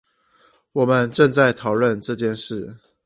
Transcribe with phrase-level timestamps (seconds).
[0.71, 2.75] 我們正在討論這件事